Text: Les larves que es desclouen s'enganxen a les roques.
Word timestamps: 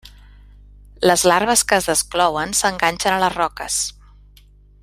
Les 1.09 1.25
larves 1.31 1.63
que 1.71 1.79
es 1.81 1.89
desclouen 1.91 2.57
s'enganxen 2.63 3.15
a 3.19 3.23
les 3.25 3.37
roques. 3.39 3.81